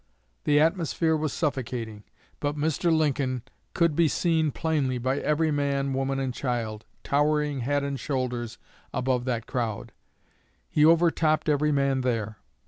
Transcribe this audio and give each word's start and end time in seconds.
The 0.45 0.59
atmosphere 0.59 1.15
was 1.15 1.31
suffocating; 1.31 2.03
but 2.39 2.57
Mr. 2.57 2.91
Lincoln 2.91 3.43
could 3.75 3.95
be 3.95 4.07
seen 4.07 4.49
plainly 4.49 4.97
by 4.97 5.19
every 5.19 5.51
man, 5.51 5.93
woman, 5.93 6.19
and 6.19 6.33
child, 6.33 6.85
towering 7.03 7.59
head 7.59 7.83
and 7.83 7.99
shoulders 7.99 8.57
above 8.95 9.25
that 9.25 9.45
crowd; 9.45 9.91
he 10.67 10.83
overtopped 10.83 11.47
every 11.47 11.71
man 11.71 12.01
there. 12.01 12.39